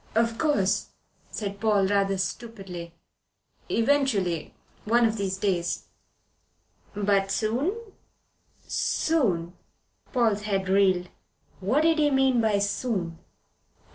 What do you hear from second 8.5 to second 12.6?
"Soon?" Paul's head reeled. What did he mean by